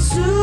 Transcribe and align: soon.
soon. 0.00 0.39